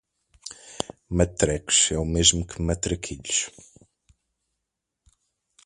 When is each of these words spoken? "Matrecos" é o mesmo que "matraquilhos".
"Matrecos" 1.17 1.79
é 1.91 1.97
o 2.05 2.11
mesmo 2.15 2.47
que 2.49 2.59
"matraquilhos". 2.67 3.39